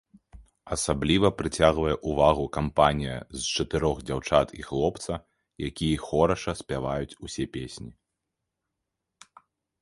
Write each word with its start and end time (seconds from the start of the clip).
Асабліва 0.75 1.29
прыцягвае 1.41 1.91
ўвагу 2.11 2.45
кампанія 2.57 3.17
з 3.41 3.53
чатырох 3.55 4.01
дзяўчат 4.07 4.47
і 4.61 4.65
хлопца, 4.69 5.13
якія 5.69 5.97
хораша 6.07 6.57
спяваюць 6.63 7.17
усе 7.29 7.45
песні. 7.59 7.91